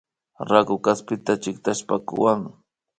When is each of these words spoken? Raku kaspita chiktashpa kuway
Raku 0.49 0.75
kaspita 0.85 1.33
chiktashpa 1.43 1.95
kuway 2.07 2.39